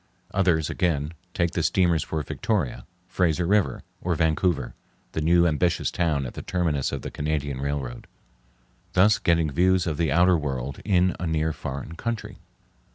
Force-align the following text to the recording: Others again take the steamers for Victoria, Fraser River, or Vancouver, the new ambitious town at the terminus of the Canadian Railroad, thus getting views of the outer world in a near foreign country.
Others 0.31 0.67
again 0.71 1.13
take 1.35 1.51
the 1.51 1.61
steamers 1.61 2.01
for 2.03 2.23
Victoria, 2.23 2.87
Fraser 3.07 3.45
River, 3.45 3.83
or 4.01 4.15
Vancouver, 4.15 4.73
the 5.11 5.21
new 5.21 5.45
ambitious 5.45 5.91
town 5.91 6.25
at 6.25 6.33
the 6.33 6.41
terminus 6.41 6.91
of 6.91 7.03
the 7.03 7.11
Canadian 7.11 7.61
Railroad, 7.61 8.07
thus 8.93 9.19
getting 9.19 9.51
views 9.51 9.85
of 9.85 9.97
the 9.97 10.11
outer 10.11 10.35
world 10.39 10.79
in 10.83 11.15
a 11.19 11.27
near 11.27 11.53
foreign 11.53 11.95
country. 11.95 12.39